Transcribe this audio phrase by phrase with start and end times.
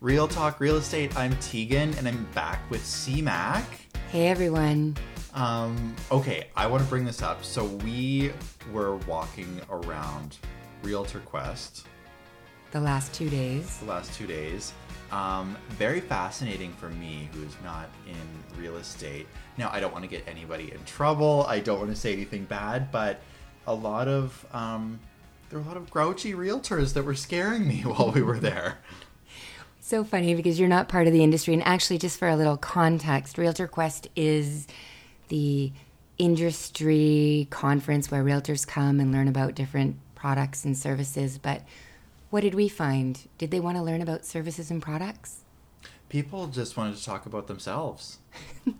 [0.00, 1.14] Real Talk Real Estate.
[1.16, 3.62] I'm Tegan and I'm back with CMAC.
[4.10, 4.96] Hey everyone.
[5.34, 7.44] Um, okay, I want to bring this up.
[7.44, 8.32] So we
[8.72, 10.38] were walking around
[10.82, 11.86] Realtor Quest
[12.72, 13.78] The last two days.
[13.78, 14.72] the last two days.
[15.12, 19.26] Um, very fascinating for me, who's not in real estate.
[19.58, 21.44] Now, I don't want to get anybody in trouble.
[21.48, 23.20] I don't want to say anything bad, but
[23.66, 24.98] a lot of um,
[25.50, 28.78] there were a lot of grouchy realtors that were scaring me while we were there.
[29.90, 31.52] So funny because you're not part of the industry.
[31.52, 34.68] And actually, just for a little context, Realtor Quest is
[35.26, 35.72] the
[36.16, 41.38] industry conference where realtors come and learn about different products and services.
[41.38, 41.62] But
[42.28, 43.26] what did we find?
[43.36, 45.39] Did they want to learn about services and products?
[46.10, 48.18] People just wanted to talk about themselves.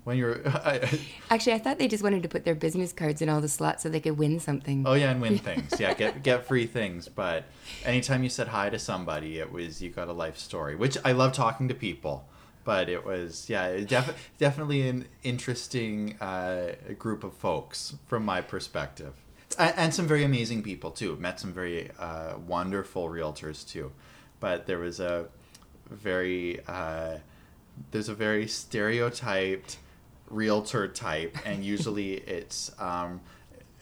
[0.03, 0.99] When you're, I,
[1.29, 3.81] Actually, I thought they just wanted to put their business cards in all the slots
[3.83, 4.83] so they could win something.
[4.85, 5.79] oh yeah, and win things.
[5.79, 7.07] Yeah, get get free things.
[7.09, 7.45] But
[7.83, 11.11] anytime you said hi to somebody, it was you got a life story, which I
[11.13, 12.27] love talking to people.
[12.63, 18.39] But it was yeah, it def- definitely an interesting uh, group of folks from my
[18.41, 19.13] perspective,
[19.57, 21.15] and, and some very amazing people too.
[21.17, 23.91] Met some very uh, wonderful realtors too.
[24.39, 25.27] But there was a
[25.91, 27.17] very uh,
[27.91, 29.77] there's a very stereotyped
[30.29, 33.21] realtor type, and usually it's um,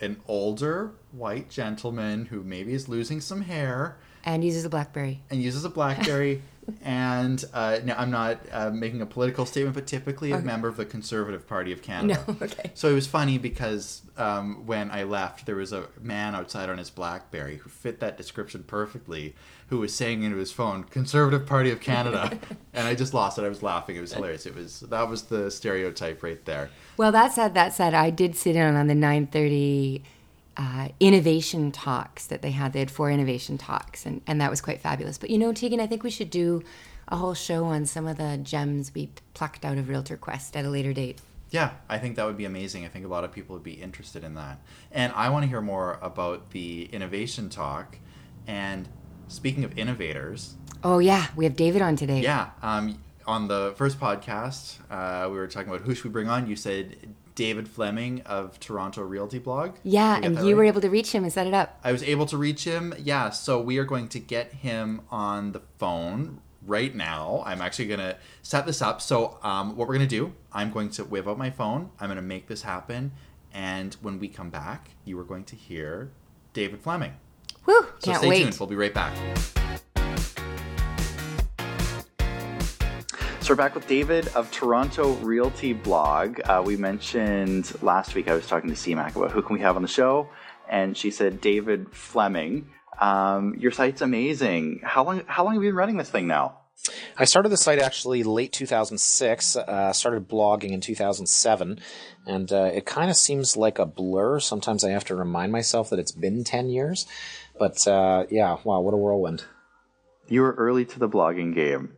[0.02, 5.22] an older white gentleman who maybe is losing some hair And uses a Blackberry.
[5.30, 6.42] and uses a BlackBerry.
[6.84, 10.46] and uh, now I'm not uh, making a political statement, but typically a Okay.
[10.46, 12.24] member of the Conservative Party of Canada.
[12.28, 12.72] No, okay.
[12.74, 16.78] So it was funny because um, when I left, there was a man outside on
[16.78, 19.36] his BlackBerry who fit that description perfectly,
[19.68, 22.38] who was saying into his phone, "Conservative Party of Canada,"
[22.74, 23.44] and I just lost it.
[23.44, 23.96] I was laughing.
[23.96, 24.46] It was hilarious.
[24.46, 26.70] It was that was the stereotype right there.
[26.98, 30.02] Well, that said, that said, I did sit in on the 9:30
[30.60, 32.74] uh, innovation talks that they had.
[32.74, 35.18] They had four innovation talks, and, and that was quite fabulous.
[35.18, 36.62] But you know, Tegan, I think we should do
[37.08, 40.66] a whole show on some of the gems we plucked out of Realtor Quest at
[40.66, 41.20] a later date.
[41.50, 42.86] Yeah, I think that would be amazing.
[42.86, 44.60] I think a lot of people would be interested in that.
[44.92, 47.98] And I want to hear more about the innovation talk.
[48.46, 48.88] And
[49.30, 52.22] speaking of innovators, Oh yeah, we have David on today.
[52.22, 56.30] yeah, um, on the first podcast, uh, we were talking about who should we bring
[56.30, 56.48] on.
[56.48, 56.96] You said
[57.40, 59.76] David Fleming of Toronto Realty Blog.
[59.82, 60.58] Yeah, Did I get and you right?
[60.58, 61.80] were able to reach him and set it up.
[61.86, 62.94] I was able to reach him.
[63.00, 67.42] Yeah, so we are going to get him on the phone right now.
[67.46, 69.02] I'm actually going to set this up.
[69.02, 71.92] So, um, what we're going to do, I'm going to whip out my phone.
[71.98, 73.14] I'm going to make this happen.
[73.54, 76.12] And when we come back, you are going to hear
[76.52, 77.14] David Fleming.
[77.66, 77.86] Woo!
[78.00, 78.44] So can't stay wait.
[78.44, 78.58] tuned.
[78.60, 79.16] We'll be right back.
[83.50, 86.40] So we're back with David of Toronto Realty Blog.
[86.46, 89.76] Uh, we mentioned last week I was talking to CMAC about who can we have
[89.76, 90.30] on the show,
[90.70, 92.70] and she said David Fleming.
[93.02, 94.82] Um, your site's amazing.
[94.84, 95.24] How long?
[95.26, 96.60] How long have you been running this thing now?
[97.18, 99.56] I started the site actually late 2006.
[99.56, 101.80] Uh, started blogging in 2007,
[102.28, 104.40] and uh, it kind of seems like a blur.
[104.40, 107.08] Sometimes I have to remind myself that it's been 10 years.
[107.58, 109.46] But uh, yeah, wow, what a whirlwind!
[110.28, 111.96] You were early to the blogging game.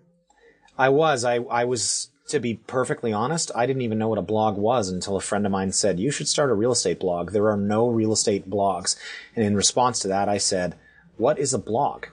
[0.78, 1.24] I was.
[1.26, 2.10] I I was.
[2.28, 5.46] To be perfectly honest, I didn't even know what a blog was until a friend
[5.46, 7.32] of mine said, You should start a real estate blog.
[7.32, 8.96] There are no real estate blogs.
[9.36, 10.78] And in response to that, I said,
[11.18, 12.06] What is a blog?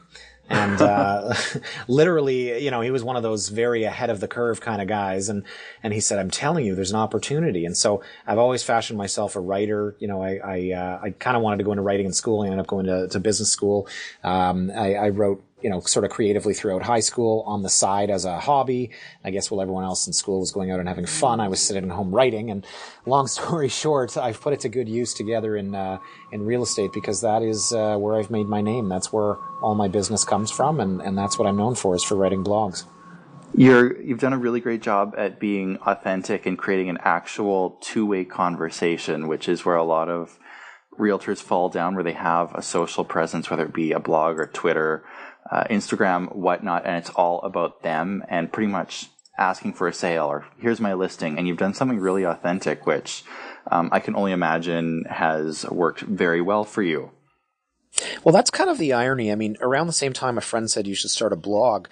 [0.48, 1.34] And uh,
[1.88, 4.88] literally, you know, he was one of those very ahead of the curve kind of
[4.88, 5.28] guys.
[5.28, 5.44] And,
[5.82, 7.66] and he said, I'm telling you, there's an opportunity.
[7.66, 9.94] And so I've always fashioned myself a writer.
[9.98, 12.42] You know, I, I, uh, I kind of wanted to go into writing in school.
[12.42, 13.88] I ended up going to, to business school.
[14.24, 18.10] Um, I, I wrote you know, sort of creatively throughout high school on the side
[18.10, 18.90] as a hobby.
[19.24, 21.60] I guess while everyone else in school was going out and having fun, I was
[21.60, 22.50] sitting at home writing.
[22.50, 22.66] And
[23.06, 25.98] long story short, I've put it to good use together in uh,
[26.32, 28.88] in real estate because that is uh, where I've made my name.
[28.88, 32.04] That's where all my business comes from, and, and that's what I'm known for is
[32.04, 32.84] for writing blogs.
[33.54, 38.24] You're you've done a really great job at being authentic and creating an actual two-way
[38.24, 40.38] conversation, which is where a lot of
[40.98, 44.46] realtors fall down where they have a social presence, whether it be a blog or
[44.46, 45.04] Twitter,
[45.50, 49.08] uh, Instagram, whatnot, and it's all about them and pretty much
[49.38, 51.38] asking for a sale or here's my listing.
[51.38, 53.24] And you've done something really authentic, which
[53.70, 57.12] um, I can only imagine has worked very well for you.
[58.22, 59.32] Well, that's kind of the irony.
[59.32, 61.88] I mean, around the same time a friend said you should start a blog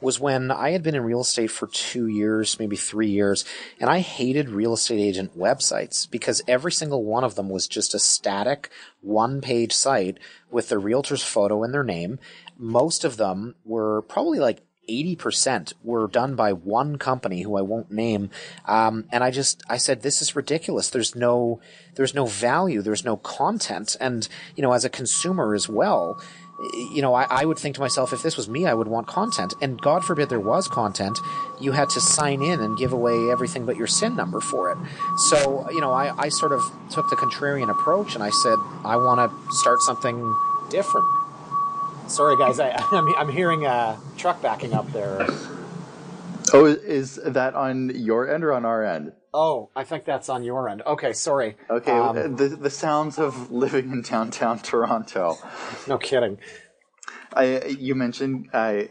[0.00, 3.44] was when I had been in real estate for two years, maybe three years,
[3.78, 7.94] and I hated real estate agent websites because every single one of them was just
[7.94, 8.70] a static
[9.02, 10.18] one page site
[10.50, 12.18] with the realtor's photo and their name.
[12.60, 17.90] Most of them were probably like 80% were done by one company who I won't
[17.90, 18.30] name.
[18.66, 20.90] Um, and I just, I said, this is ridiculous.
[20.90, 21.60] There's no,
[21.94, 22.82] there's no value.
[22.82, 23.96] There's no content.
[24.00, 26.20] And, you know, as a consumer as well,
[26.92, 29.06] you know, I, I, would think to myself, if this was me, I would want
[29.06, 29.54] content.
[29.62, 31.18] And God forbid there was content,
[31.58, 34.76] you had to sign in and give away everything but your SIN number for it.
[35.30, 36.60] So, you know, I, I sort of
[36.90, 40.36] took the contrarian approach and I said, I want to start something
[40.68, 41.06] different.
[42.10, 45.28] Sorry, guys, I, I'm, I'm hearing a truck backing up there.
[46.52, 49.12] Oh, is that on your end or on our end?
[49.32, 50.82] Oh, I think that's on your end.
[50.84, 51.56] Okay, sorry.
[51.70, 55.36] Okay, um, the the sounds of living in downtown Toronto.
[55.86, 56.38] No kidding.
[57.32, 58.82] I you mentioned uh,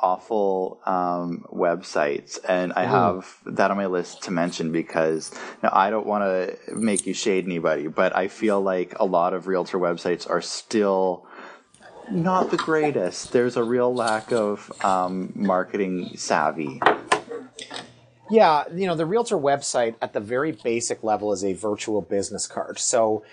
[0.00, 5.32] awful um, websites, and I have that on my list to mention because
[5.62, 9.32] know, I don't want to make you shade anybody, but I feel like a lot
[9.32, 11.27] of realtor websites are still
[12.10, 13.32] not the greatest.
[13.32, 16.80] There's a real lack of um, marketing savvy.
[18.30, 22.46] Yeah, you know, the Realtor website at the very basic level is a virtual business
[22.46, 22.78] card.
[22.78, 23.24] So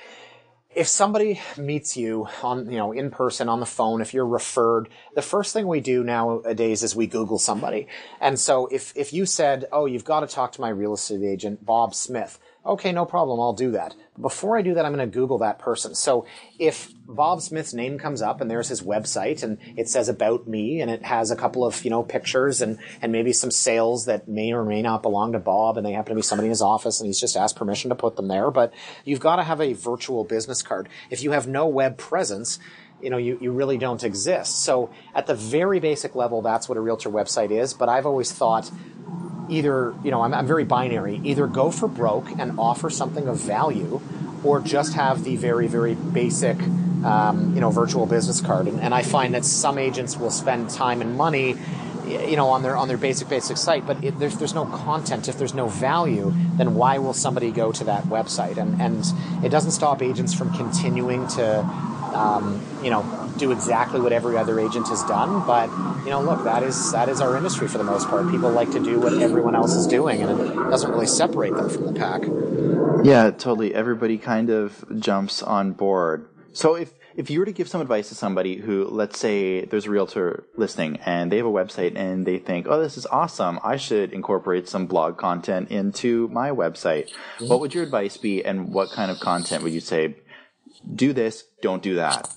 [0.73, 4.89] if somebody meets you on, you know, in person, on the phone, if you're referred,
[5.15, 7.87] the first thing we do nowadays is we Google somebody.
[8.19, 11.23] And so if, if you said, oh, you've got to talk to my real estate
[11.23, 13.39] agent, Bob Smith, Okay, no problem.
[13.39, 13.95] I'll do that.
[14.19, 15.93] Before I do that, I'm going to Google that person.
[15.93, 16.25] So
[16.57, 20.81] if Bob Smith's name comes up and there's his website and it says about me
[20.81, 24.27] and it has a couple of, you know, pictures and, and maybe some sales that
[24.27, 26.61] may or may not belong to Bob and they happen to be somebody in his
[26.63, 28.49] office and he's just asked permission to put them there.
[28.49, 28.73] But
[29.03, 30.89] you've got to have a virtual business card.
[31.11, 32.57] If you have no web presence,
[32.99, 34.63] you know, you, you really don't exist.
[34.63, 37.75] So at the very basic level, that's what a realtor website is.
[37.75, 38.71] But I've always thought
[39.49, 43.37] either, you know, I'm, I'm very binary, either go for broke and offer something of
[43.39, 44.01] value
[44.43, 46.59] or just have the very, very basic,
[47.03, 48.67] um, you know, virtual business card.
[48.67, 51.55] And, and I find that some agents will spend time and money
[52.07, 55.27] you know on their on their basic basic site but it, there's there's no content.
[55.27, 58.57] If there's no value then why will somebody go to that website?
[58.57, 59.03] And and
[59.43, 61.67] it doesn't stop agents from continuing to
[62.15, 63.03] um, you know,
[63.37, 65.45] do exactly what every other agent has done.
[65.45, 65.69] But
[66.05, 68.29] you know, look, that is that is our industry for the most part.
[68.31, 71.69] People like to do what everyone else is doing, and it doesn't really separate them
[71.69, 72.23] from the pack.
[73.05, 73.75] Yeah, totally.
[73.75, 76.27] Everybody kind of jumps on board.
[76.53, 79.85] So if if you were to give some advice to somebody who, let's say, there's
[79.85, 83.59] a realtor listening and they have a website and they think, oh, this is awesome.
[83.63, 87.09] I should incorporate some blog content into my website.
[87.09, 87.47] Mm-hmm.
[87.47, 90.15] What would your advice be and what kind of content would you say
[90.93, 92.29] do this, don't do that?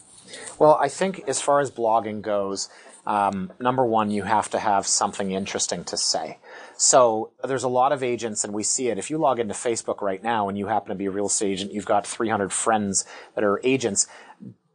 [0.58, 2.68] Well, I think as far as blogging goes,
[3.06, 6.38] um, number one, you have to have something interesting to say.
[6.76, 8.98] So there's a lot of agents, and we see it.
[8.98, 11.52] If you log into Facebook right now and you happen to be a real estate
[11.52, 13.04] agent, you've got 300 friends
[13.34, 14.06] that are agents.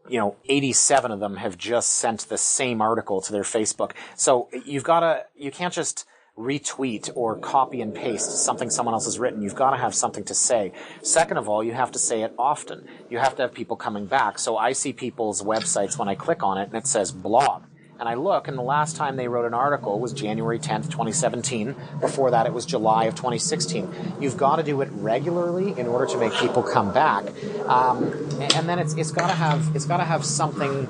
[0.09, 3.91] You know, 87 of them have just sent the same article to their Facebook.
[4.15, 6.05] So you've got to, you can't just
[6.37, 9.41] retweet or copy and paste something someone else has written.
[9.41, 10.71] You've got to have something to say.
[11.03, 12.87] Second of all, you have to say it often.
[13.09, 14.39] You have to have people coming back.
[14.39, 17.63] So I see people's websites when I click on it and it says blog.
[17.99, 21.75] And I look, and the last time they wrote an article was January 10th, 2017.
[22.01, 24.15] Before that, it was July of 2016.
[24.19, 27.23] You've got to do it regularly in order to make people come back.
[27.67, 30.87] Um, and then it's, it's got to have it's got to have something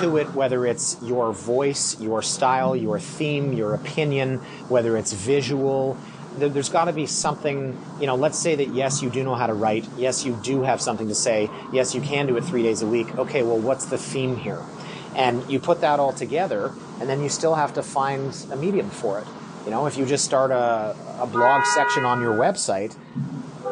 [0.00, 4.38] to it, whether it's your voice, your style, your theme, your opinion,
[4.68, 5.96] whether it's visual.
[6.38, 9.46] There's got to be something, you know, let's say that yes, you do know how
[9.46, 9.86] to write.
[9.96, 11.48] Yes, you do have something to say.
[11.72, 13.16] Yes, you can do it three days a week.
[13.16, 14.62] Okay, well, what's the theme here?
[15.14, 18.90] And you put that all together, and then you still have to find a medium
[18.90, 19.26] for it.
[19.64, 22.94] You know, if you just start a, a blog section on your website,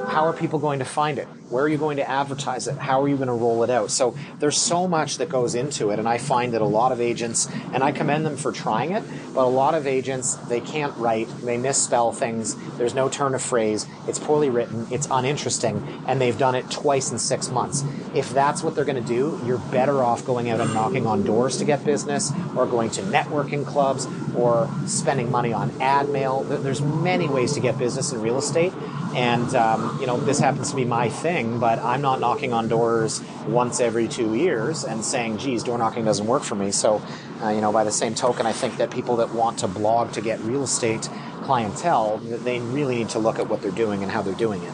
[0.07, 1.27] how are people going to find it?
[1.51, 2.77] Where are you going to advertise it?
[2.77, 3.91] How are you going to roll it out?
[3.91, 7.01] So there's so much that goes into it, and I find that a lot of
[7.01, 10.97] agents, and I commend them for trying it, but a lot of agents, they can't
[10.97, 16.21] write, they misspell things, there's no turn of phrase, it's poorly written, it's uninteresting, and
[16.21, 17.85] they've done it twice in six months.
[18.15, 21.25] If that's what they're going to do, you're better off going out and knocking on
[21.25, 26.43] doors to get business, or going to networking clubs, or spending money on ad mail.
[26.43, 28.73] There's many ways to get business in real estate,
[29.15, 32.69] and um, you know this happens to be my thing, but I'm not knocking on
[32.69, 37.03] doors once every two years and saying, "Geez, door knocking doesn't work for me." So,
[37.43, 40.13] uh, you know, by the same token, I think that people that want to blog
[40.13, 41.09] to get real estate
[41.43, 44.73] clientele, they really need to look at what they're doing and how they're doing it.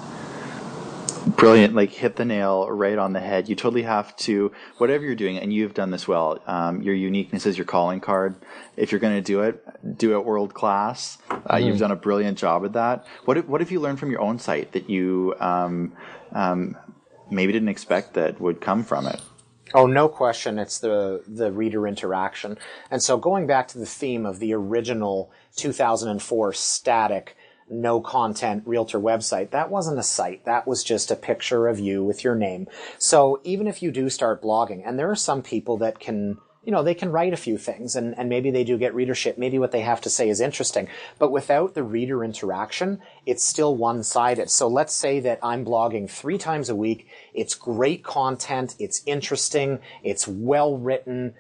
[1.41, 1.75] Brilliant.
[1.75, 3.49] Like hit the nail right on the head.
[3.49, 7.47] You totally have to, whatever you're doing, and you've done this well, um, your uniqueness
[7.47, 8.37] is your calling card.
[8.77, 11.17] If you're going to do it, do it world class.
[11.31, 11.67] Uh, mm-hmm.
[11.67, 13.07] You've done a brilliant job at that.
[13.25, 15.95] What, if, what have you learned from your own site that you um,
[16.33, 16.77] um,
[17.31, 19.21] maybe didn't expect that would come from it?
[19.73, 20.59] Oh, no question.
[20.59, 22.59] It's the, the reader interaction.
[22.91, 27.37] And so going back to the theme of the original 2004 static
[27.71, 29.51] no content realtor website.
[29.51, 30.45] That wasn't a site.
[30.45, 32.69] That was just a picture of you with your name.
[32.99, 36.73] So even if you do start blogging, and there are some people that can you
[36.73, 39.39] know, they can write a few things and, and maybe they do get readership.
[39.39, 40.89] Maybe what they have to say is interesting.
[41.19, 44.51] But without the reader interaction, it's still one sided.
[44.51, 47.09] So let's say that I'm blogging three times a week.
[47.33, 48.77] It's great content.
[48.79, 49.79] It's interesting.
[50.03, 51.35] It's well written.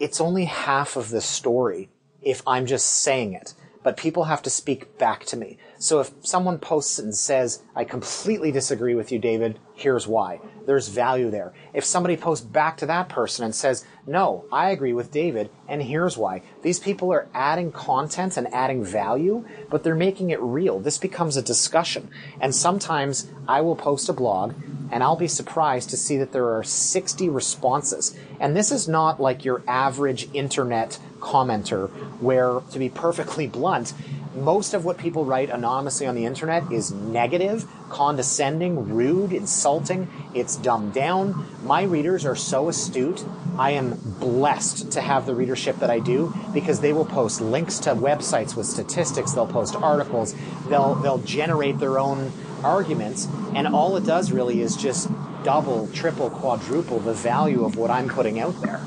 [0.00, 1.90] It's only half of the story
[2.22, 3.52] if I'm just saying it
[3.84, 5.58] but people have to speak back to me.
[5.78, 10.40] So if someone posts and says, I completely disagree with you, David, here's why.
[10.66, 11.52] There's value there.
[11.74, 15.82] If somebody posts back to that person and says, no, I agree with David, and
[15.82, 16.42] here's why.
[16.62, 20.80] These people are adding content and adding value, but they're making it real.
[20.80, 22.08] This becomes a discussion.
[22.40, 24.54] And sometimes I will post a blog
[24.90, 28.16] and I'll be surprised to see that there are 60 responses.
[28.40, 31.88] And this is not like your average internet commenter
[32.20, 33.92] where, to be perfectly blunt,
[34.34, 40.08] most of what people write anonymously on the internet is negative, condescending, rude, insulting.
[40.34, 41.46] It's dumbed down.
[41.62, 43.24] My readers are so astute.
[43.56, 47.78] I am blessed to have the readership that I do because they will post links
[47.80, 49.32] to websites with statistics.
[49.32, 50.34] They'll post articles.
[50.68, 52.32] They'll they'll generate their own
[52.64, 55.08] arguments, and all it does really is just
[55.44, 58.80] double, triple, quadruple the value of what I'm putting out there.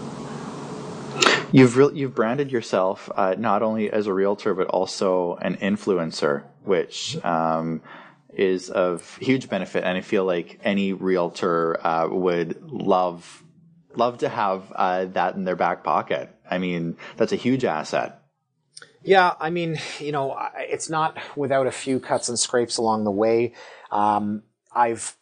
[1.51, 6.43] You've re- you've branded yourself uh, not only as a realtor but also an influencer,
[6.63, 7.81] which um,
[8.33, 13.43] is of huge benefit, and I feel like any realtor uh, would love
[13.95, 16.29] love to have uh, that in their back pocket.
[16.49, 18.21] I mean, that's a huge asset.
[19.03, 23.11] Yeah, I mean, you know, it's not without a few cuts and scrapes along the
[23.11, 23.53] way.
[23.91, 25.16] Um, I've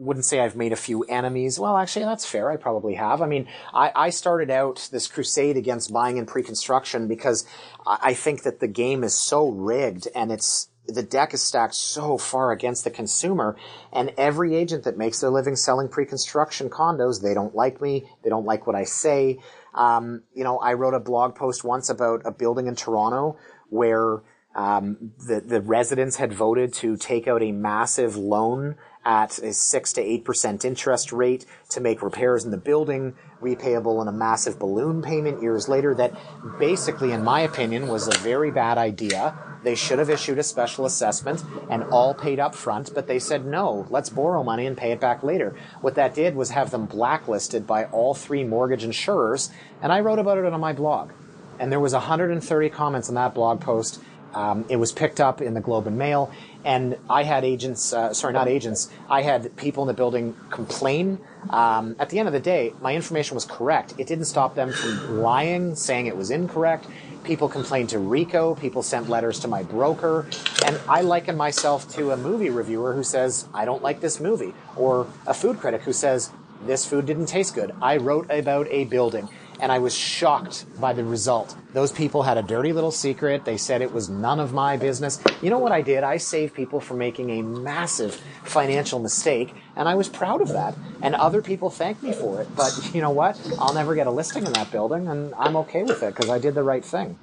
[0.00, 1.60] wouldn't say I've made a few enemies.
[1.60, 2.50] Well, actually, that's fair.
[2.50, 3.20] I probably have.
[3.20, 7.46] I mean, I, I started out this crusade against buying in pre-construction because
[7.86, 12.16] I think that the game is so rigged and it's the deck is stacked so
[12.16, 13.56] far against the consumer
[13.92, 18.30] and every agent that makes their living selling pre-construction condos they don't like me they
[18.30, 19.38] don't like what i say
[19.74, 23.36] um, you know i wrote a blog post once about a building in toronto
[23.68, 24.22] where
[24.54, 29.92] um, the, the residents had voted to take out a massive loan at a 6
[29.94, 35.00] to 8% interest rate to make repairs in the building repayable in a massive balloon
[35.02, 36.14] payment years later that
[36.58, 39.36] basically in my opinion was a very bad idea.
[39.62, 43.46] They should have issued a special assessment and all paid up front but they said
[43.46, 45.56] no let's borrow money and pay it back later.
[45.80, 49.50] What that did was have them blacklisted by all three mortgage insurers
[49.82, 51.12] and i wrote about it on my blog.
[51.58, 54.00] And there was 130 comments on that blog post
[54.34, 56.32] um, it was picked up in the Globe and Mail,
[56.64, 61.18] and I had agents, uh, sorry, not agents, I had people in the building complain.
[61.48, 63.94] Um, at the end of the day, my information was correct.
[63.98, 66.86] It didn't stop them from lying, saying it was incorrect.
[67.24, 70.26] People complained to RECO, People sent letters to my broker.
[70.64, 74.54] And I liken myself to a movie reviewer who says, I don't like this movie.
[74.76, 76.30] Or a food critic who says,
[76.66, 77.74] this food didn't taste good.
[77.80, 79.28] I wrote about a building
[79.60, 81.56] and I was shocked by the result.
[81.72, 83.44] Those people had a dirty little secret.
[83.44, 85.22] They said it was none of my business.
[85.42, 86.02] You know what I did?
[86.02, 88.14] I saved people from making a massive
[88.44, 90.74] financial mistake, and I was proud of that.
[91.02, 92.54] And other people thanked me for it.
[92.56, 93.38] But you know what?
[93.58, 96.38] I'll never get a listing in that building, and I'm okay with it because I
[96.38, 97.18] did the right thing.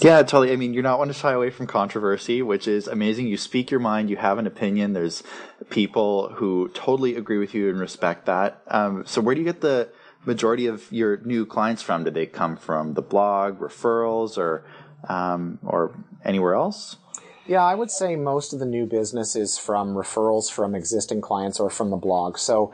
[0.00, 0.52] Yeah, totally.
[0.52, 3.28] I mean, you're not one to shy away from controversy, which is amazing.
[3.28, 4.94] You speak your mind, you have an opinion.
[4.94, 5.22] There's
[5.70, 8.62] people who totally agree with you and respect that.
[8.66, 9.90] Um, so, where do you get the
[10.24, 12.04] majority of your new clients from?
[12.04, 14.64] Did they come from the blog, referrals, or
[15.08, 16.96] um, or anywhere else?
[17.46, 21.58] Yeah, I would say most of the new business is from referrals from existing clients
[21.58, 22.38] or from the blog.
[22.38, 22.72] So,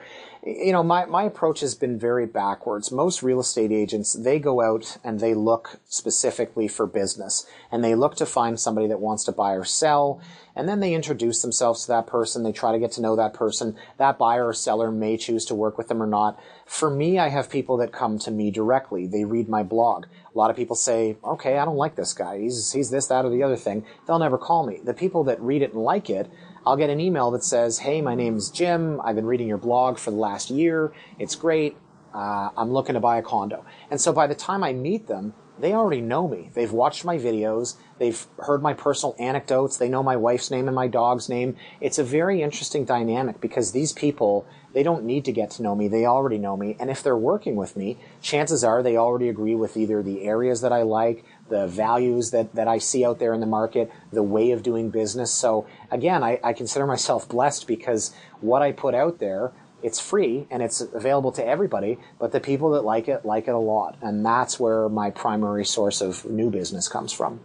[0.57, 2.90] you know, my, my approach has been very backwards.
[2.90, 7.95] Most real estate agents, they go out and they look specifically for business and they
[7.95, 10.21] look to find somebody that wants to buy or sell
[10.59, 12.43] and then they introduce themselves to that person.
[12.43, 13.76] They try to get to know that person.
[13.97, 16.37] That buyer or seller may choose to work with them or not.
[16.67, 19.07] For me, I have people that come to me directly.
[19.07, 20.07] They read my blog.
[20.07, 22.40] A lot of people say, okay, I don't like this guy.
[22.40, 23.87] He's, he's this, that, or the other thing.
[24.09, 24.81] They'll never call me.
[24.83, 26.28] The people that read it and like it,
[26.69, 29.01] I'll get an email that says, hey, my name's Jim.
[29.03, 30.93] I've been reading your blog for the last year.
[31.19, 31.79] It's great.
[32.13, 33.65] Uh, I'm looking to buy a condo.
[33.91, 36.51] And so by the time I meet them, they already know me.
[36.53, 37.77] They've watched my videos.
[37.99, 39.79] They've heard my personal anecdotes.
[39.79, 41.57] They know my wife's name and my dog's name.
[41.81, 45.75] It's a very interesting dynamic because these people, they don't need to get to know
[45.75, 45.89] me.
[45.89, 46.77] They already know me.
[46.79, 50.61] And if they're working with me, chances are they already agree with either the areas
[50.61, 54.23] that I like, the values that, that I see out there in the market, the
[54.23, 55.31] way of doing business.
[55.31, 59.52] So again, I, I consider myself blessed because what I put out there,
[59.83, 63.55] it's free and it's available to everybody, but the people that like it like it
[63.55, 63.97] a lot.
[64.02, 67.40] And that's where my primary source of new business comes from.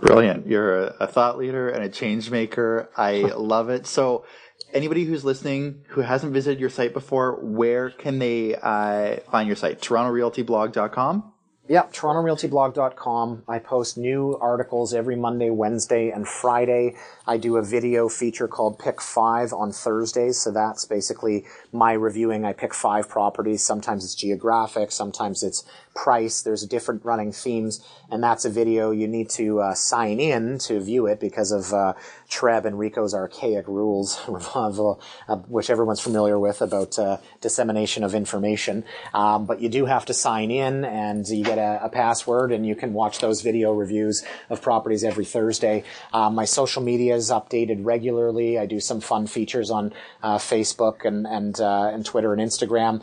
[0.00, 0.46] Brilliant.
[0.46, 2.88] You're a, thought leader and a change maker.
[2.96, 3.86] I love it.
[3.86, 4.24] So
[4.72, 9.56] anybody who's listening who hasn't visited your site before, where can they uh, find your
[9.56, 9.80] site?
[9.80, 11.32] TorontoRealtyBlog.com?
[11.68, 13.42] Yep, TorontoRealtyBlog.com.
[13.46, 16.94] I post new articles every Monday, Wednesday, and Friday.
[17.26, 20.40] I do a video feature called Pick Five on Thursdays.
[20.40, 22.46] So that's basically my reviewing.
[22.46, 23.62] I pick five properties.
[23.62, 25.62] Sometimes it's geographic, sometimes it's
[25.94, 26.40] price.
[26.42, 30.80] There's different running themes, and that's a video you need to uh, sign in to
[30.80, 31.94] view it because of uh,
[32.30, 38.84] TREB and RECO's archaic rules, uh, which everyone's familiar with about uh, dissemination of information.
[39.12, 42.66] Um, but you do have to sign in, and you get a, a, password, and
[42.66, 45.84] you can watch those video reviews of properties every Thursday.
[46.12, 48.58] Um, my social media is updated regularly.
[48.58, 53.02] I do some fun features on uh, Facebook and and uh, and Twitter and Instagram.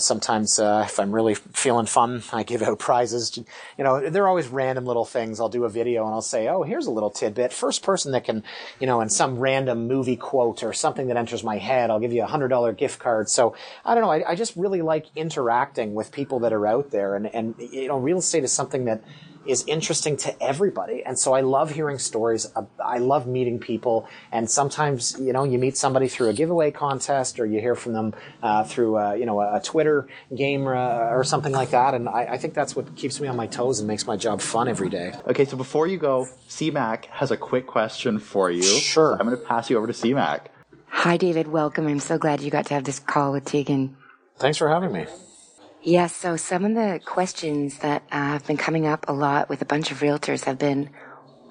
[0.00, 3.36] sometimes, if I'm really feeling fun, I give out prizes.
[3.78, 5.40] You know, they're always random little things.
[5.40, 7.52] I'll do a video and I'll say, "Oh, here's a little tidbit.
[7.52, 8.42] First person that can,
[8.80, 12.12] you know, in some random movie quote or something that enters my head, I'll give
[12.12, 13.54] you a hundred dollar gift card." So
[13.84, 14.10] I don't know.
[14.10, 17.88] I, I just really like interacting with people that are out there, and and you
[17.92, 19.02] know, real estate is something that
[19.46, 21.02] is interesting to everybody.
[21.04, 22.46] And so I love hearing stories.
[22.82, 24.08] I love meeting people.
[24.30, 27.92] And sometimes, you know, you meet somebody through a giveaway contest or you hear from
[27.92, 31.94] them uh, through, a, you know, a, Twitter game or, uh, or, something like that.
[31.94, 34.40] And I, I, think that's what keeps me on my toes and makes my job
[34.40, 35.12] fun every day.
[35.28, 38.62] Okay, so before you go, CMAC has a quick question for you.
[38.62, 39.12] Sure.
[39.12, 40.46] I'm going to pass you over to CMAC.
[40.88, 41.48] Hi, David.
[41.48, 41.86] Welcome.
[41.86, 43.96] I'm so glad you got to have this call with Tegan.
[44.38, 45.06] Thanks for having me.
[45.84, 49.62] Yeah, so some of the questions that uh, have been coming up a lot with
[49.62, 50.90] a bunch of realtors have been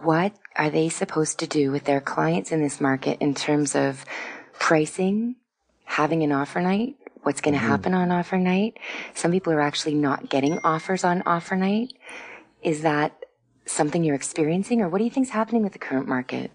[0.02, 4.06] what are they supposed to do with their clients in this market in terms of
[4.54, 5.36] pricing,
[5.84, 7.70] having an offer night, what's going to mm-hmm.
[7.70, 8.78] happen on offer night?
[9.14, 11.92] Some people are actually not getting offers on offer night.
[12.64, 13.18] Is that
[13.66, 16.52] something you're experiencing, or what do you think is happening with the current market?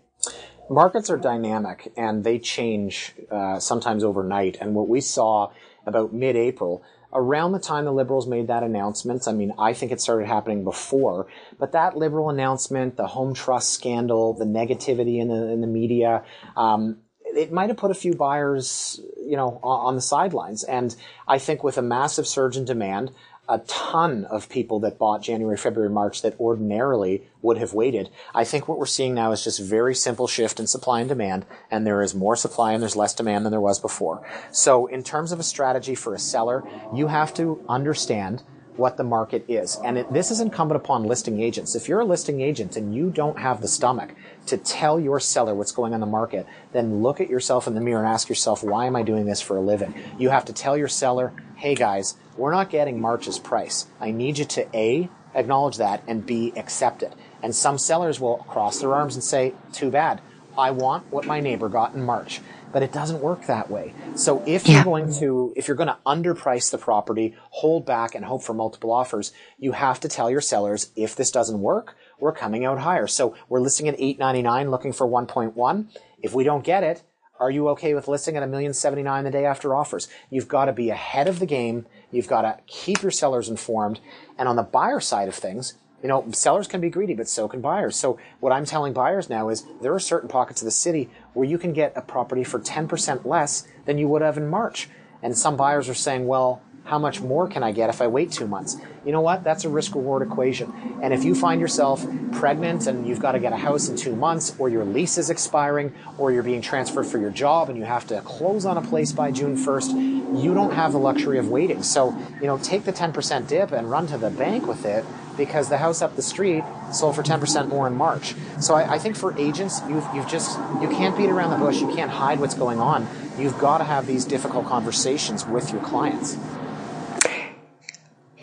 [0.71, 4.57] Markets are dynamic and they change uh, sometimes overnight.
[4.61, 5.53] And what we saw
[5.85, 9.93] about mid April around the time the Liberals made that announcement, I mean, I think
[9.93, 11.27] it started happening before,
[11.59, 16.25] but that Liberal announcement, the home trust scandal, the negativity in the, in the media,
[16.57, 20.65] um, it might have put a few buyers, you know, on, on the sidelines.
[20.65, 20.95] And
[21.29, 23.11] I think with a massive surge in demand,
[23.49, 28.11] a ton of people that bought January, February, March that ordinarily would have waited.
[28.35, 31.47] I think what we're seeing now is just very simple shift in supply and demand,
[31.71, 34.27] and there is more supply and there's less demand than there was before.
[34.51, 38.43] So in terms of a strategy for a seller, you have to understand
[38.77, 39.79] what the market is.
[39.85, 41.75] And it, this is incumbent upon listing agents.
[41.75, 44.15] If you're a listing agent and you don't have the stomach
[44.47, 47.81] to tell your seller what's going on the market, then look at yourself in the
[47.81, 49.95] mirror and ask yourself, why am I doing this for a living?
[50.19, 53.87] You have to tell your seller, hey guys, we're not getting March's price.
[54.01, 57.13] I need you to A, acknowledge that, and B, accept it.
[57.43, 60.21] And some sellers will cross their arms and say, too bad.
[60.59, 62.41] I want what my neighbor got in March.
[62.73, 63.95] But it doesn't work that way.
[64.17, 68.25] So if you're going to, if you're going to underprice the property, hold back and
[68.25, 72.33] hope for multiple offers, you have to tell your sellers, if this doesn't work, we're
[72.33, 73.07] coming out higher.
[73.07, 75.87] So we're listing at 899 looking for 1.1.
[76.23, 77.03] If we don't get it,
[77.39, 80.09] are you okay with listing at a million seventy nine the day after offers?
[80.31, 81.87] You've got to be ahead of the game.
[82.11, 84.01] You've got to keep your sellers informed.
[84.39, 87.49] And on the buyer side of things, you know, sellers can be greedy, but so
[87.49, 87.97] can buyers.
[87.97, 91.49] So what I'm telling buyers now is there are certain pockets of the city where
[91.49, 94.89] you can get a property for 10% less than you would have in March.
[95.23, 98.33] And some buyers are saying, well, how much more can I get if I wait
[98.33, 98.77] two months?
[99.05, 99.45] You know what?
[99.45, 100.73] That's a risk reward equation.
[101.03, 104.17] And if you find yourself pregnant and you've got to get a house in two
[104.17, 107.85] months, or your lease is expiring, or you're being transferred for your job and you
[107.85, 111.49] have to close on a place by June 1st, you don't have the luxury of
[111.49, 111.83] waiting.
[111.83, 115.05] So, you know, take the 10% dip and run to the bank with it
[115.37, 118.35] because the house up the street sold for 10% more in March.
[118.61, 121.81] So I, I, think for agents, you've, you've just, you can't beat around the bush.
[121.81, 123.07] You can't hide what's going on.
[123.39, 126.39] You've got to have these difficult conversations with your clients.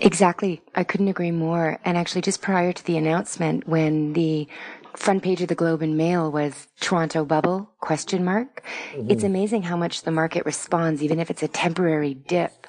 [0.03, 0.61] Exactly.
[0.75, 1.79] I couldn't agree more.
[1.85, 4.47] And actually, just prior to the announcement, when the
[4.95, 8.63] front page of the Globe and Mail was Toronto bubble question mark,
[8.93, 9.09] mm-hmm.
[9.09, 12.67] it's amazing how much the market responds, even if it's a temporary dip,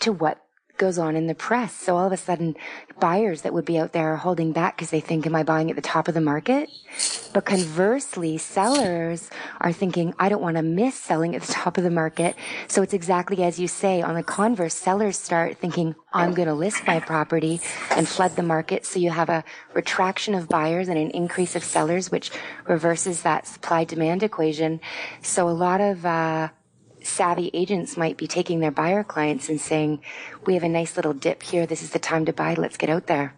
[0.00, 0.42] to what
[0.80, 1.72] goes on in the press.
[1.74, 2.56] So all of a sudden,
[2.98, 5.68] buyers that would be out there are holding back because they think, am I buying
[5.68, 6.70] at the top of the market?
[7.34, 11.84] But conversely, sellers are thinking, I don't want to miss selling at the top of
[11.84, 12.34] the market.
[12.66, 14.00] So it's exactly as you say.
[14.00, 18.42] On the converse, sellers start thinking, I'm going to list my property and flood the
[18.42, 18.86] market.
[18.86, 22.30] So you have a retraction of buyers and an increase of sellers, which
[22.66, 24.80] reverses that supply demand equation.
[25.22, 26.48] So a lot of, uh,
[27.02, 30.00] savvy agents might be taking their buyer clients and saying,
[30.46, 31.66] we have a nice little dip here.
[31.66, 32.54] This is the time to buy.
[32.54, 33.34] Let's get out there.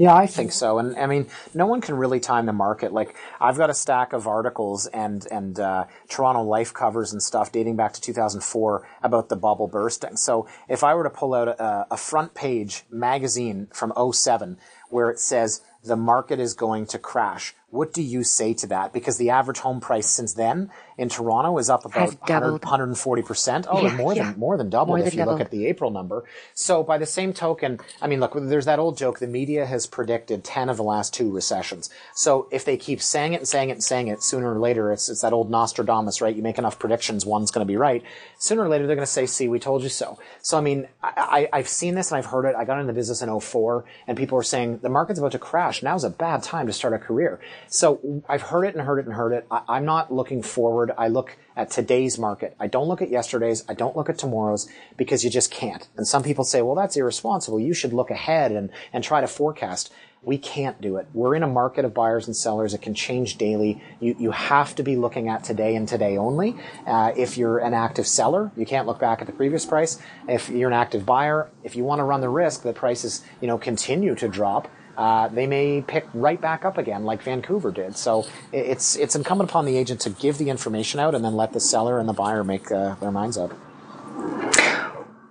[0.00, 0.78] Yeah, I think so.
[0.78, 2.90] And I mean, no one can really time the market.
[2.90, 7.52] Like I've got a stack of articles and and uh, Toronto Life covers and stuff
[7.52, 10.16] dating back to 2004 about the bubble bursting.
[10.16, 14.56] So if I were to pull out a, a front page magazine from 07
[14.88, 18.92] where it says the market is going to crash, what do you say to that?
[18.92, 23.66] Because the average home price since then in Toronto is up about 100, 140%.
[23.68, 24.32] Oh, yeah, more yeah.
[24.32, 25.38] than, more than doubled more if you doubled.
[25.38, 26.24] look at the April number.
[26.52, 29.20] So by the same token, I mean, look, there's that old joke.
[29.20, 31.90] The media has predicted 10 of the last two recessions.
[32.14, 34.92] So if they keep saying it and saying it and saying it, sooner or later,
[34.92, 36.34] it's, it's that old Nostradamus, right?
[36.34, 38.02] You make enough predictions, one's going to be right.
[38.38, 40.18] Sooner or later, they're going to say, see, we told you so.
[40.42, 42.56] So, I mean, I, I, I've seen this and I've heard it.
[42.56, 45.38] I got into the business in 04 and people were saying the market's about to
[45.38, 45.82] crash.
[45.82, 47.40] Now's a bad time to start a career.
[47.68, 49.46] So I've heard it and heard it and heard it.
[49.50, 50.92] I, I'm not looking forward.
[50.96, 52.56] I look at today's market.
[52.58, 53.64] I don't look at yesterday's.
[53.68, 55.88] I don't look at tomorrow's because you just can't.
[55.96, 57.60] And some people say, well, that's irresponsible.
[57.60, 59.92] You should look ahead and, and try to forecast.
[60.22, 61.08] We can't do it.
[61.14, 62.74] We're in a market of buyers and sellers.
[62.74, 63.82] It can change daily.
[64.00, 66.56] You, you have to be looking at today and today only.
[66.86, 69.98] Uh, if you're an active seller, you can't look back at the previous price.
[70.28, 73.48] If you're an active buyer, if you want to run the risk that prices, you
[73.48, 74.68] know, continue to drop,
[75.00, 77.96] uh, they may pick right back up again, like Vancouver did.
[77.96, 81.54] So it's it's incumbent upon the agent to give the information out and then let
[81.54, 83.54] the seller and the buyer make uh, their minds up.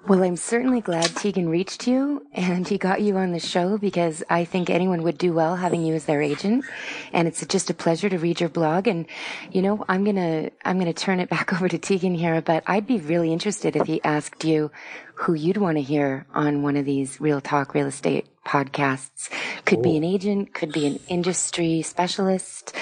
[0.07, 4.23] Well, I'm certainly glad Tegan reached you and he got you on the show because
[4.27, 6.65] I think anyone would do well having you as their agent.
[7.13, 8.87] And it's just a pleasure to read your blog.
[8.87, 9.05] And,
[9.51, 12.41] you know, I'm going to, I'm going to turn it back over to Tegan here,
[12.41, 14.71] but I'd be really interested if he asked you
[15.13, 19.29] who you'd want to hear on one of these real talk real estate podcasts.
[19.65, 19.83] Could Ooh.
[19.83, 22.75] be an agent, could be an industry specialist.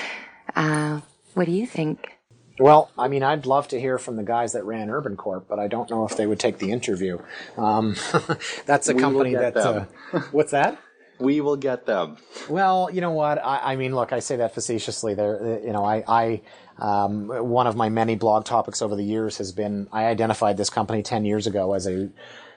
[0.56, 1.02] Uh,
[1.34, 2.18] what do you think?
[2.60, 5.68] Well, I mean, I'd love to hear from the guys that ran Urbancorp, but I
[5.68, 7.20] don't know if they would take the interview.
[7.56, 7.96] Um,
[8.66, 9.56] that's a we company that.
[9.56, 9.86] Uh,
[10.32, 10.80] what's that?
[11.20, 12.18] We will get them.
[12.48, 13.44] Well, you know what?
[13.44, 15.14] I, I mean, look, I say that facetiously.
[15.14, 16.42] There, you know, I, I
[16.80, 20.70] um, one of my many blog topics over the years has been I identified this
[20.70, 22.10] company ten years ago as a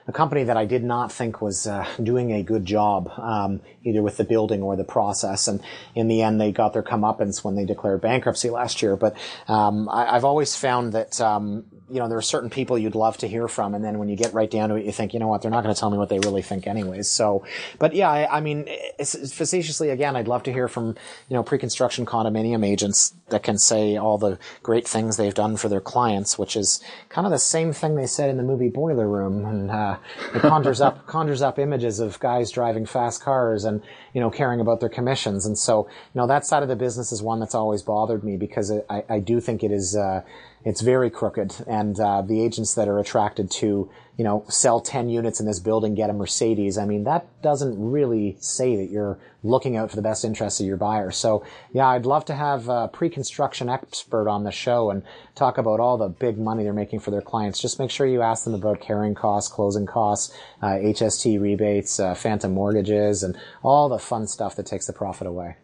[0.07, 4.01] a company that I did not think was uh, doing a good job, um, either
[4.01, 5.47] with the building or the process.
[5.47, 5.61] And
[5.95, 8.95] in the end, they got their comeuppance when they declared bankruptcy last year.
[8.95, 9.15] But
[9.47, 13.17] um, I, have always found that um, you know, there are certain people you'd love
[13.17, 15.19] to hear from, and then when you get right down to it, you think, you
[15.19, 17.09] know what, they're not going to tell me what they really think anyways.
[17.09, 17.43] So,
[17.79, 18.67] but yeah, I, I mean,
[18.99, 20.95] facetiously, again, I'd love to hear from,
[21.29, 25.67] you know, pre-construction condominium agents that can say all the great things they've done for
[25.69, 29.07] their clients, which is kind of the same thing they said in the movie Boiler
[29.07, 29.97] Room, and uh,
[30.33, 33.81] it conjures up conjures up images of guys driving fast cars and
[34.13, 37.11] you know caring about their commissions, and so you know that side of the business
[37.11, 39.95] is one that's always bothered me because I, I do think it is.
[39.95, 40.21] Uh,
[40.63, 45.09] it's very crooked, and uh, the agents that are attracted to, you know, sell 10
[45.09, 46.77] units in this building, get a Mercedes.
[46.77, 50.67] I mean, that doesn't really say that you're looking out for the best interests of
[50.67, 51.09] your buyer.
[51.09, 51.43] So,
[51.73, 55.01] yeah, I'd love to have a pre-construction expert on the show and
[55.33, 57.59] talk about all the big money they're making for their clients.
[57.59, 62.13] Just make sure you ask them about carrying costs, closing costs, uh, HST rebates, uh,
[62.13, 65.55] phantom mortgages, and all the fun stuff that takes the profit away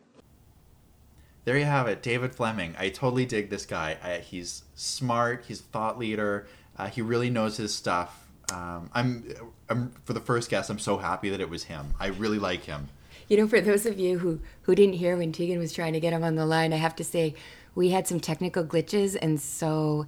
[1.48, 2.76] there you have it, David Fleming.
[2.78, 3.98] I totally dig this guy.
[4.04, 5.46] I, he's smart.
[5.48, 6.46] He's a thought leader.
[6.78, 8.28] Uh, he really knows his stuff.
[8.52, 9.24] Um, I'm,
[9.70, 10.70] I'm for the first guest.
[10.70, 11.94] I'm so happy that it was him.
[12.02, 12.90] I really like him.
[13.30, 16.02] You know, for those of you who who didn't hear when Tegan was trying to
[16.02, 17.34] get him on the line, I have to say
[17.76, 20.06] we had some technical glitches, and so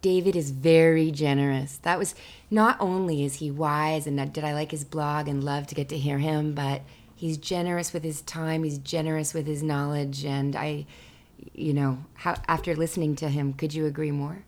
[0.00, 1.78] David is very generous.
[1.78, 2.14] That was
[2.52, 5.88] not only is he wise, and did I like his blog and love to get
[5.88, 6.82] to hear him, but
[7.18, 10.86] he's generous with his time he's generous with his knowledge and i
[11.54, 14.44] you know how, after listening to him could you agree more?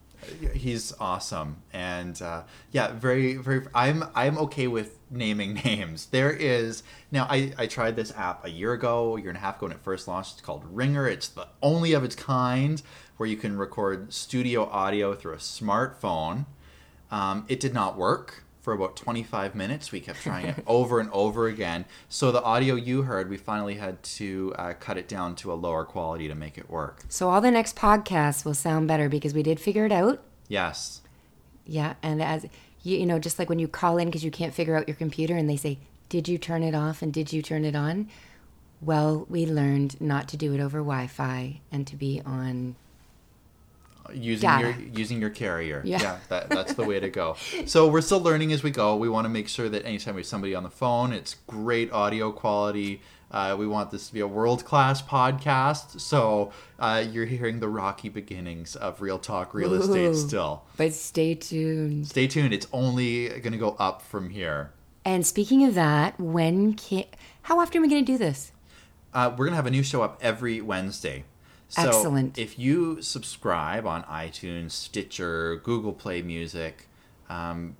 [0.53, 6.07] He's awesome and uh, yeah very very i'm i'm okay with naming names.
[6.07, 9.41] There is now I, I tried this app a year ago a year and a
[9.41, 10.33] half ago when it first launched.
[10.33, 11.11] It's called Ringr.
[11.11, 12.83] It's the only of its kind
[13.17, 16.45] where you can record studio audio through a smartphone.
[17.11, 19.91] Um, it did not work for about 25 minutes.
[19.91, 21.87] We kept trying it over and over again.
[22.09, 25.55] So the audio you heard, we finally had to uh, cut it down to a
[25.55, 27.03] lower quality to make it work.
[27.09, 30.23] So all the next podcasts will sound better because we did figure it out.
[30.49, 31.01] Yes.
[31.65, 32.47] Yeah, and as
[32.83, 34.97] you, you know, just like when you call in because you can't figure out your
[34.97, 38.09] computer and they say, "Did you turn it off?" and "Did you turn it on?"
[38.81, 42.77] Well, we learned not to do it over Wi-Fi and to be on
[44.15, 44.69] using Data.
[44.69, 45.83] your using your carrier.
[45.85, 47.37] Yeah, yeah that, that's the way to go.
[47.67, 48.97] So we're still learning as we go.
[48.97, 51.93] We want to make sure that anytime we have somebody on the phone, it's great
[51.93, 53.01] audio quality.
[53.31, 56.01] Uh, we want this to be a world class podcast.
[56.01, 60.65] So uh, you're hearing the rocky beginnings of Real Talk Real Ooh, Estate still.
[60.77, 62.09] But stay tuned.
[62.09, 62.53] Stay tuned.
[62.53, 64.73] It's only going to go up from here.
[65.05, 67.05] And speaking of that, when can
[67.43, 68.53] How often are we going to do this?
[69.13, 71.25] Uh, we're gonna have a new show up every Wednesday.
[71.71, 72.37] So Excellent.
[72.37, 76.89] If you subscribe on iTunes, Stitcher, Google Play Music,
[77.29, 77.77] um,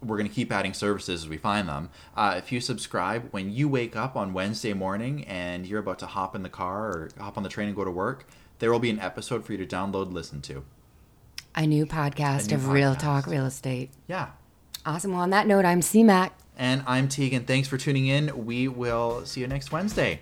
[0.00, 1.90] we're gonna keep adding services as we find them.
[2.16, 6.06] Uh, if you subscribe, when you wake up on Wednesday morning and you're about to
[6.06, 8.28] hop in the car or hop on the train and go to work,
[8.60, 10.64] there will be an episode for you to download, listen to.
[11.56, 12.94] A new podcast A new of Real.
[12.94, 13.90] Talk Real Estate.
[14.06, 14.28] Yeah.
[14.84, 15.12] Awesome.
[15.12, 16.30] Well, on that note, I'm CMAC.
[16.56, 17.44] And I'm Tegan.
[17.44, 18.46] Thanks for tuning in.
[18.46, 20.20] We will see you next Wednesday.